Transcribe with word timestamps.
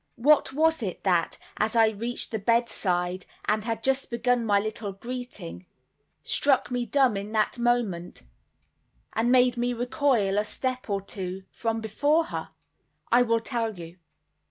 What 0.15 0.51
was 0.51 0.81
it 0.81 1.03
that, 1.03 1.37
as 1.57 1.75
I 1.75 1.89
reached 1.89 2.31
the 2.31 2.39
bedside 2.39 3.27
and 3.45 3.65
had 3.65 3.83
just 3.83 4.09
begun 4.09 4.43
my 4.47 4.59
little 4.59 4.93
greeting, 4.93 5.67
struck 6.23 6.71
me 6.71 6.87
dumb 6.87 7.15
in 7.15 7.35
a 7.35 7.49
moment, 7.59 8.23
and 9.13 9.31
made 9.31 9.57
me 9.57 9.73
recoil 9.73 10.39
a 10.39 10.43
step 10.43 10.89
or 10.89 11.01
two 11.01 11.43
from 11.51 11.81
before 11.81 12.23
her? 12.33 12.49
I 13.11 13.21
will 13.21 13.41
tell 13.41 13.77
you. 13.77 13.99